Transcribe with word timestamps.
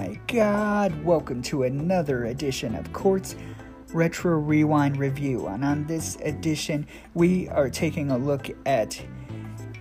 my 0.00 0.18
god, 0.28 1.04
welcome 1.04 1.42
to 1.42 1.64
another 1.64 2.24
edition 2.24 2.74
of 2.74 2.90
Courts 2.90 3.36
Retro 3.92 4.38
Rewind 4.38 4.96
Review. 4.96 5.46
And 5.46 5.62
on 5.62 5.86
this 5.86 6.16
edition, 6.22 6.86
we 7.12 7.50
are 7.50 7.68
taking 7.68 8.10
a 8.10 8.16
look 8.16 8.48
at 8.64 8.98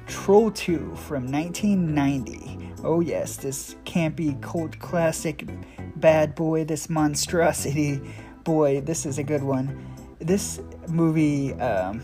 Troll 0.07 0.51
2 0.51 0.93
from 0.97 1.31
1990. 1.31 2.73
Oh, 2.83 2.99
yes, 2.99 3.37
this 3.37 3.77
campy 3.85 4.41
cult 4.41 4.77
classic 4.79 5.47
bad 5.95 6.35
boy, 6.35 6.65
this 6.65 6.89
monstrosity. 6.89 8.01
Boy, 8.43 8.81
this 8.81 9.05
is 9.05 9.19
a 9.19 9.23
good 9.23 9.41
one. 9.41 9.95
This 10.19 10.59
movie, 10.89 11.53
um, 11.61 12.01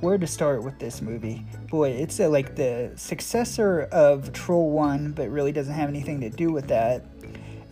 where 0.00 0.18
to 0.18 0.26
start 0.26 0.64
with 0.64 0.80
this 0.80 1.00
movie? 1.00 1.46
Boy, 1.70 1.90
it's 1.90 2.18
a, 2.18 2.26
like 2.26 2.56
the 2.56 2.90
successor 2.96 3.82
of 3.92 4.32
Troll 4.32 4.70
1, 4.70 5.12
but 5.12 5.30
really 5.30 5.52
doesn't 5.52 5.72
have 5.72 5.88
anything 5.88 6.20
to 6.20 6.30
do 6.30 6.50
with 6.50 6.66
that. 6.66 7.13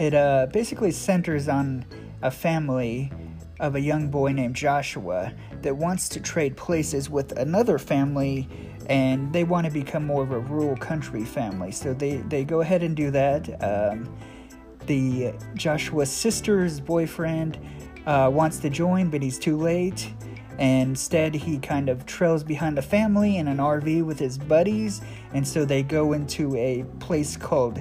It 0.03 0.15
uh, 0.15 0.49
basically 0.53 0.91
centers 0.91 1.49
on 1.49 1.87
a 2.23 2.31
family 2.33 3.13
of 3.61 3.77
a 3.77 3.81
young 3.81 4.09
boy 4.09 4.33
named 4.33 4.57
Joshua 4.57 5.33
that 5.61 5.77
wants 5.77 6.09
to 6.09 6.21
trade 6.21 6.57
places 6.57 7.09
with 7.09 7.31
another 7.39 7.79
family 7.79 8.49
and 8.87 9.33
they 9.33 9.45
want 9.45 9.65
to 9.65 9.73
become 9.73 10.05
more 10.05 10.25
of 10.25 10.33
a 10.33 10.41
rural 10.41 10.77
country 10.77 11.25
family. 11.25 11.71
So 11.71 11.95
they, 11.95 12.17
they 12.17 12.43
go 12.43 12.63
ahead 12.63 12.83
and 12.83 12.97
do 12.97 13.13
that. 13.13 13.63
Um, 13.63 14.13
the 14.87 15.35
Joshua's 15.55 16.11
sister's 16.11 16.81
boyfriend 16.81 17.61
uh, 18.05 18.29
wants 18.35 18.59
to 18.59 18.71
join, 18.71 19.09
but 19.09 19.23
he's 19.23 19.39
too 19.39 19.57
late. 19.57 20.13
And 20.59 20.91
instead, 20.91 21.33
he 21.33 21.61
kind 21.61 21.89
of 21.89 22.07
trails 22.07 22.43
behind 22.43 22.77
the 22.77 22.83
family 22.83 23.37
in 23.37 23.47
an 23.47 23.59
RV 23.59 24.05
with 24.05 24.19
his 24.19 24.37
buddies. 24.37 25.01
And 25.33 25.47
so 25.47 25.65
they 25.65 25.85
go 25.85 26.13
into 26.13 26.57
a 26.57 26.85
place 26.99 27.37
called 27.37 27.79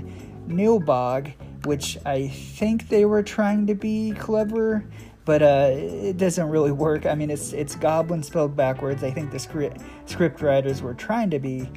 Nilbog, 0.48 1.34
which 1.66 1.98
I 2.06 2.28
think 2.28 2.90
they 2.90 3.06
were 3.06 3.24
trying 3.24 3.68
to 3.68 3.76
be 3.76 4.12
clever 4.12 4.86
but 5.24 5.42
uh, 5.42 5.70
it 5.72 6.18
doesn't 6.18 6.50
really 6.50 6.72
work. 6.72 7.06
I 7.06 7.16
mean, 7.16 7.30
it's 7.30 7.54
it's 7.54 7.76
goblin 7.76 8.24
spelled 8.24 8.56
backwards. 8.56 9.04
I 9.04 9.12
think 9.12 9.32
the 9.32 9.40
script 9.40 9.82
script 10.06 10.42
writers 10.42 10.82
were 10.82 10.94
trying 10.94 11.30
to 11.30 11.40
be 11.40 11.70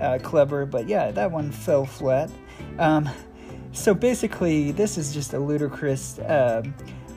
uh, 0.00 0.18
clever, 0.22 0.66
but 0.66 0.88
yeah, 0.88 1.10
that 1.12 1.30
one 1.30 1.52
fell 1.52 1.84
flat. 1.84 2.30
Um, 2.78 3.08
so 3.72 3.94
basically, 3.94 4.72
this 4.72 4.98
is 4.98 5.14
just 5.14 5.34
a 5.34 5.38
ludicrous 5.38 6.18
uh, 6.18 6.62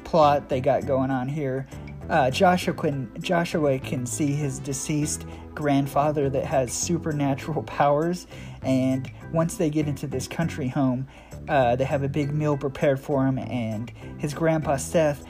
plot 0.04 0.50
they 0.50 0.62
got 0.62 0.86
going 0.86 1.10
on 1.10 1.28
here. 1.28 1.68
Uh, 2.10 2.30
Joshua 2.30 2.74
can 2.74 3.10
Joshua 3.22 3.80
can 3.80 4.06
see 4.06 4.34
his 4.34 4.60
deceased 4.60 5.26
grandfather 5.54 6.30
that 6.30 6.46
has 6.46 6.74
supernatural 6.74 7.64
powers, 7.80 8.28
and 8.62 9.12
once 9.32 9.56
they 9.56 9.70
get 9.70 9.88
into 9.88 10.08
this 10.08 10.28
country 10.28 10.68
home, 10.68 11.08
uh, 11.48 11.76
they 11.76 11.86
have 11.86 12.04
a 12.04 12.10
big 12.10 12.34
meal 12.34 12.58
prepared 12.58 13.00
for 13.00 13.26
him, 13.26 13.38
and 13.40 13.92
his 14.18 14.34
grandpa 14.34 14.78
Seth 14.78 15.26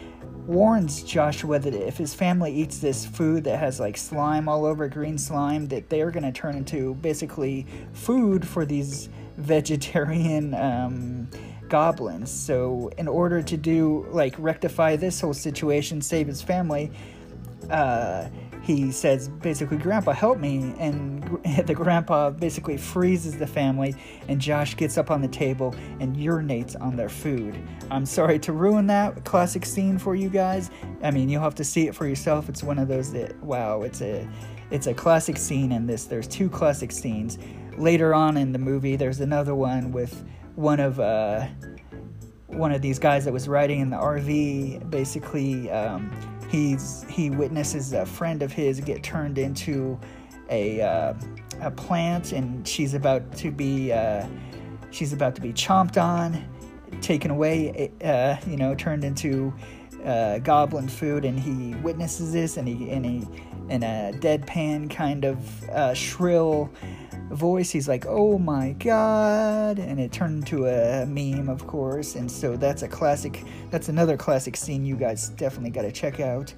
warns 0.46 1.04
Joshua 1.04 1.58
that 1.60 1.74
if 1.74 1.98
his 1.98 2.14
family 2.14 2.54
eats 2.54 2.80
this 2.80 3.06
food 3.06 3.44
that 3.46 3.60
has 3.60 3.80
like 3.80 3.96
slime 3.96 4.50
all 4.50 4.66
over, 4.66 4.88
green 4.88 5.18
slime, 5.18 5.68
that 5.68 5.90
they 5.90 6.02
are 6.02 6.12
going 6.12 6.24
to 6.24 6.32
turn 6.32 6.56
into 6.56 6.96
basically 6.96 7.66
food 7.94 8.46
for 8.48 8.66
these 8.66 9.10
vegetarian 9.38 10.54
um, 10.54 11.30
goblins. 11.74 12.30
So, 12.30 12.92
in 13.00 13.08
order 13.08 13.42
to 13.42 13.58
do 13.58 14.06
like 14.12 14.36
rectify 14.38 14.96
this 14.96 15.20
whole 15.20 15.34
situation, 15.34 16.02
save 16.02 16.28
his 16.28 16.40
family, 16.40 16.92
uh, 17.72 18.30
he 18.62 18.92
says 18.92 19.28
basically, 19.28 19.78
Grandpa, 19.78 20.12
help 20.12 20.38
me. 20.38 20.76
And 20.78 21.24
the 21.66 21.74
grandpa 21.74 22.30
basically 22.30 22.78
freezes 22.78 23.40
the 23.40 23.48
family, 23.48 23.96
and 24.28 24.40
Josh 24.40 24.78
gets 24.78 25.00
up 25.00 25.10
on 25.10 25.24
the 25.24 25.28
table 25.28 25.74
and 26.00 26.16
urinates 26.16 26.80
on 26.80 26.96
their 26.96 27.10
food. 27.10 27.60
I'm 27.90 28.06
sorry 28.06 28.38
to 28.42 28.54
ruin 28.54 28.86
that 28.88 29.26
classic 29.26 29.66
scene 29.66 29.98
for 29.98 30.14
you 30.14 30.30
guys. 30.30 30.70
I 31.02 31.10
mean, 31.10 31.28
you'll 31.28 31.42
have 31.42 31.56
to 31.56 31.64
see 31.64 31.88
it 31.88 31.96
for 31.96 32.06
yourself. 32.06 32.50
It's 32.50 32.62
one 32.62 32.78
of 32.78 32.88
those 32.88 33.12
that, 33.14 33.36
wow, 33.42 33.82
it's 33.82 34.02
a. 34.02 34.30
It's 34.72 34.88
a 34.88 34.94
classic 34.94 35.38
scene 35.38 35.72
in 35.72 35.86
this. 35.86 36.06
There's 36.06 36.28
two 36.28 36.50
classic 36.50 36.92
scenes. 36.92 37.38
Later 37.78 38.16
on 38.16 38.38
in 38.38 38.52
the 38.54 38.58
movie, 38.58 38.96
there's 38.96 39.20
another 39.20 39.54
one 39.54 39.92
with 39.92 40.24
one 40.56 40.80
of 40.80 41.00
uh, 41.00 41.48
one 42.48 42.72
of 42.72 42.82
these 42.82 43.00
guys 43.00 43.26
that 43.26 43.34
was 43.34 43.48
riding 43.48 43.80
in 43.80 43.90
the 43.90 43.98
RV. 43.98 44.90
Basically, 44.90 45.70
um, 45.72 46.12
he's 46.50 47.06
he 47.10 47.30
witnesses 47.30 47.94
a 47.94 48.06
friend 48.06 48.42
of 48.44 48.52
his 48.52 48.80
get 48.80 49.04
turned 49.04 49.38
into 49.38 50.00
a 50.50 50.82
uh, 50.82 51.14
a 51.62 51.72
plant, 51.72 52.32
and 52.32 52.68
she's 52.68 52.94
about 52.94 53.36
to 53.38 53.52
be 53.52 53.92
uh, 53.92 54.28
she's 54.92 55.14
about 55.14 55.36
to 55.36 55.42
be 55.42 55.54
chomped 55.54 56.02
on, 56.02 56.48
taken 57.02 57.32
away, 57.32 57.92
uh, 58.04 58.38
you 58.48 58.58
know, 58.58 58.76
turned 58.76 59.04
into 59.04 59.54
uh, 60.06 60.40
goblin 60.40 60.88
food, 60.88 61.26
and 61.26 61.40
he 61.40 61.76
witnesses 61.82 62.34
this, 62.34 62.58
and 62.58 62.68
he 62.68 62.90
and 62.92 63.06
he 63.06 63.28
in 63.70 63.82
a 63.84 64.12
deadpan 64.16 64.90
kind 64.90 65.24
of 65.24 65.70
uh, 65.70 65.94
shrill 65.94 66.70
voice. 67.30 67.72
He's 67.72 67.88
like, 67.88 68.06
"Oh 68.08 68.38
my 68.38 68.74
god!" 68.74 69.80
and 69.80 70.00
it 70.00 70.12
turned 70.12 70.40
into 70.40 70.68
a 70.68 71.06
meme, 71.06 71.50
of 71.50 71.66
course. 71.68 72.16
And 72.16 72.32
so 72.32 72.56
that's 72.56 72.84
a 72.84 72.88
classic. 72.88 73.44
That's 73.72 73.90
another 73.90 74.18
classic 74.18 74.56
scene 74.56 74.86
you 74.86 74.96
guys 74.96 75.30
definitely 75.30 75.72
got 75.72 75.84
to 75.84 75.92
check 75.92 76.20
out. 76.20 76.54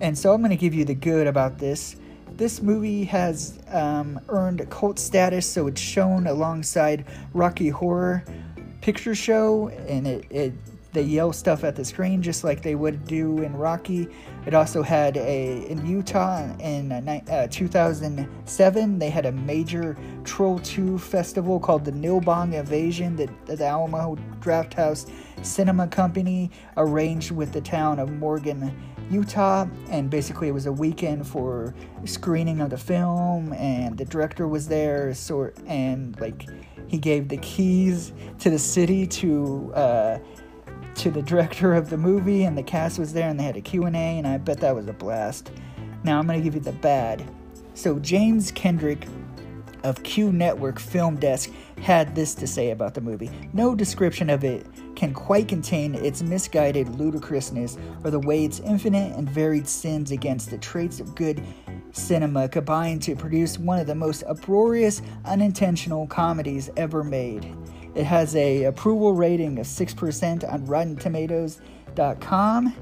And 0.00 0.16
so 0.16 0.32
I'm 0.32 0.40
going 0.40 0.50
to 0.50 0.56
give 0.56 0.74
you 0.74 0.84
the 0.84 0.94
good 0.94 1.26
about 1.26 1.58
this. 1.58 1.96
This 2.36 2.62
movie 2.62 3.04
has 3.04 3.58
um, 3.68 4.20
earned 4.28 4.68
cult 4.70 4.98
status, 4.98 5.46
so 5.46 5.66
it's 5.66 5.80
shown 5.80 6.26
alongside 6.26 7.04
Rocky 7.32 7.68
Horror 7.68 8.24
Picture 8.80 9.14
Show, 9.14 9.68
and 9.68 10.06
it, 10.06 10.26
it 10.30 10.52
they 10.92 11.02
yell 11.02 11.32
stuff 11.32 11.64
at 11.64 11.76
the 11.76 11.84
screen 11.84 12.22
just 12.22 12.44
like 12.44 12.62
they 12.62 12.74
would 12.74 13.06
do 13.06 13.38
in 13.42 13.54
Rocky. 13.54 14.08
It 14.46 14.54
also 14.54 14.82
had 14.82 15.16
a 15.16 15.66
in 15.66 15.86
Utah 15.86 16.50
in 16.58 16.92
uh, 16.92 17.20
uh 17.30 17.46
2007. 17.48 18.98
They 18.98 19.10
had 19.10 19.26
a 19.26 19.32
major 19.32 19.96
Troll 20.24 20.58
2 20.60 20.98
festival 20.98 21.60
called 21.60 21.84
the 21.84 21.92
Nilbog 21.92 22.54
Invasion 22.54 23.16
that 23.16 23.46
the 23.46 23.64
Alamo 23.64 24.16
Drafthouse 24.40 25.10
Cinema 25.42 25.86
Company 25.88 26.50
arranged 26.76 27.30
with 27.32 27.52
the 27.52 27.60
town 27.60 27.98
of 27.98 28.10
Morgan, 28.10 28.74
Utah, 29.10 29.66
and 29.90 30.10
basically 30.10 30.48
it 30.48 30.52
was 30.52 30.66
a 30.66 30.72
weekend 30.72 31.26
for 31.26 31.74
screening 32.04 32.60
of 32.60 32.70
the 32.70 32.78
film, 32.78 33.52
and 33.52 33.96
the 33.96 34.04
director 34.04 34.48
was 34.48 34.68
there, 34.68 35.12
sort 35.14 35.56
and 35.66 36.18
like 36.20 36.48
he 36.86 36.98
gave 36.98 37.28
the 37.28 37.36
keys 37.38 38.12
to 38.38 38.48
the 38.48 38.58
city 38.58 39.06
to. 39.06 39.72
Uh, 39.74 40.18
to 40.98 41.10
the 41.10 41.22
director 41.22 41.74
of 41.74 41.90
the 41.90 41.96
movie, 41.96 42.44
and 42.44 42.58
the 42.58 42.62
cast 42.62 42.98
was 42.98 43.12
there, 43.12 43.28
and 43.28 43.38
they 43.38 43.44
had 43.44 43.56
a 43.56 43.60
Q&A, 43.60 43.88
and 43.88 44.26
I 44.26 44.36
bet 44.38 44.58
that 44.60 44.74
was 44.74 44.88
a 44.88 44.92
blast. 44.92 45.50
Now 46.02 46.18
I'm 46.18 46.26
going 46.26 46.38
to 46.38 46.44
give 46.44 46.54
you 46.54 46.60
the 46.60 46.72
bad. 46.72 47.24
So 47.74 48.00
James 48.00 48.50
Kendrick 48.50 49.06
of 49.84 50.02
Q 50.02 50.32
Network 50.32 50.80
Film 50.80 51.16
Desk 51.16 51.50
had 51.80 52.14
this 52.14 52.34
to 52.34 52.46
say 52.46 52.70
about 52.70 52.94
the 52.94 53.00
movie. 53.00 53.30
No 53.52 53.76
description 53.76 54.28
of 54.28 54.42
it 54.42 54.66
can 54.96 55.14
quite 55.14 55.46
contain 55.46 55.94
its 55.94 56.22
misguided 56.22 56.88
ludicrousness 56.98 57.78
or 58.02 58.10
the 58.10 58.18
way 58.18 58.44
its 58.44 58.58
infinite 58.60 59.16
and 59.16 59.30
varied 59.30 59.68
sins 59.68 60.10
against 60.10 60.50
the 60.50 60.58
traits 60.58 60.98
of 60.98 61.14
good 61.14 61.40
cinema 61.92 62.48
combine 62.48 62.98
to 63.00 63.14
produce 63.14 63.58
one 63.58 63.78
of 63.78 63.86
the 63.86 63.94
most 63.94 64.24
uproarious, 64.24 65.00
unintentional 65.24 66.08
comedies 66.08 66.70
ever 66.76 67.04
made. 67.04 67.54
It 67.98 68.06
has 68.06 68.34
a 68.36 68.64
approval 68.64 69.12
rating 69.12 69.58
of 69.58 69.66
6% 69.66 70.52
on 70.52 70.66
RottenTomatoes.com. 70.68 72.74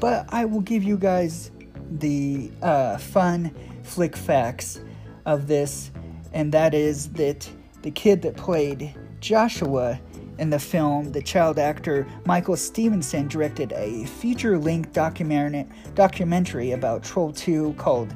But 0.00 0.26
I 0.30 0.46
will 0.46 0.62
give 0.62 0.82
you 0.82 0.96
guys 0.96 1.50
the 1.90 2.50
uh, 2.62 2.96
fun 2.96 3.54
flick 3.82 4.16
facts 4.16 4.80
of 5.26 5.46
this, 5.46 5.90
and 6.32 6.50
that 6.52 6.72
is 6.72 7.10
that 7.10 7.46
the 7.82 7.90
kid 7.90 8.22
that 8.22 8.38
played 8.38 8.94
Joshua 9.20 10.00
in 10.38 10.48
the 10.48 10.58
film, 10.58 11.12
the 11.12 11.20
child 11.20 11.58
actor 11.58 12.06
Michael 12.24 12.56
Stephenson 12.56 13.28
directed 13.28 13.72
a 13.72 14.06
feature 14.06 14.58
length 14.58 14.94
documentary 14.94 16.72
about 16.72 17.04
Troll 17.04 17.30
2 17.30 17.74
called 17.74 18.14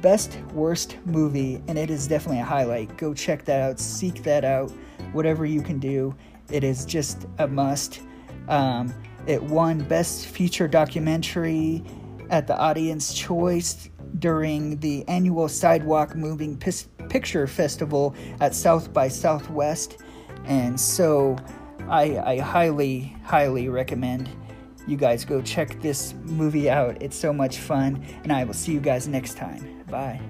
Best 0.00 0.38
Worst 0.54 0.96
Movie, 1.04 1.62
and 1.68 1.78
it 1.78 1.90
is 1.90 2.08
definitely 2.08 2.40
a 2.40 2.44
highlight. 2.44 2.96
Go 2.96 3.12
check 3.12 3.44
that 3.44 3.60
out, 3.60 3.78
seek 3.78 4.22
that 4.22 4.46
out 4.46 4.72
whatever 5.12 5.44
you 5.44 5.62
can 5.62 5.78
do. 5.78 6.14
It 6.50 6.64
is 6.64 6.84
just 6.84 7.26
a 7.38 7.46
must. 7.46 8.00
Um, 8.48 8.92
it 9.26 9.42
won 9.42 9.80
Best 9.80 10.26
Feature 10.26 10.68
Documentary 10.68 11.84
at 12.30 12.46
the 12.46 12.56
Audience 12.56 13.14
Choice 13.14 13.90
during 14.18 14.78
the 14.80 15.06
annual 15.08 15.48
Sidewalk 15.48 16.16
Moving 16.16 16.56
Picture 16.56 17.46
Festival 17.46 18.14
at 18.40 18.54
South 18.54 18.92
by 18.92 19.08
Southwest. 19.08 19.98
And 20.44 20.80
so 20.80 21.36
I, 21.88 22.18
I 22.18 22.38
highly, 22.38 23.16
highly 23.24 23.68
recommend 23.68 24.28
you 24.86 24.96
guys 24.96 25.24
go 25.24 25.40
check 25.42 25.80
this 25.80 26.14
movie 26.24 26.68
out. 26.68 27.00
It's 27.00 27.16
so 27.16 27.32
much 27.32 27.58
fun. 27.58 28.04
And 28.24 28.32
I 28.32 28.44
will 28.44 28.54
see 28.54 28.72
you 28.72 28.80
guys 28.80 29.06
next 29.06 29.36
time. 29.36 29.84
Bye. 29.88 30.20